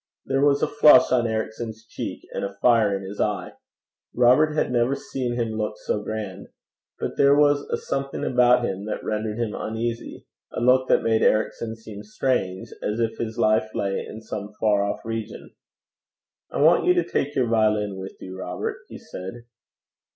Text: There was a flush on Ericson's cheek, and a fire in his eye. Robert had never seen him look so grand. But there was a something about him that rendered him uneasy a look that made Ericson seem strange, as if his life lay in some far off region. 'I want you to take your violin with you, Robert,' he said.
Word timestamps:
There 0.25 0.43
was 0.43 0.63
a 0.63 0.67
flush 0.67 1.11
on 1.11 1.27
Ericson's 1.27 1.85
cheek, 1.85 2.23
and 2.33 2.43
a 2.43 2.55
fire 2.59 2.97
in 2.97 3.03
his 3.03 3.21
eye. 3.21 3.53
Robert 4.15 4.55
had 4.55 4.71
never 4.71 4.95
seen 4.95 5.35
him 5.35 5.49
look 5.49 5.75
so 5.77 6.01
grand. 6.01 6.47
But 6.99 7.17
there 7.17 7.35
was 7.35 7.69
a 7.69 7.77
something 7.77 8.23
about 8.25 8.65
him 8.65 8.85
that 8.85 9.03
rendered 9.03 9.37
him 9.37 9.53
uneasy 9.53 10.25
a 10.51 10.59
look 10.59 10.89
that 10.89 11.03
made 11.03 11.21
Ericson 11.21 11.75
seem 11.75 12.01
strange, 12.01 12.69
as 12.81 12.99
if 12.99 13.19
his 13.19 13.37
life 13.37 13.75
lay 13.75 14.03
in 14.03 14.21
some 14.21 14.55
far 14.59 14.81
off 14.83 15.05
region. 15.05 15.51
'I 16.49 16.61
want 16.63 16.85
you 16.85 16.95
to 16.95 17.03
take 17.07 17.35
your 17.35 17.45
violin 17.45 17.95
with 17.97 18.19
you, 18.19 18.39
Robert,' 18.39 18.81
he 18.89 18.97
said. 18.97 19.43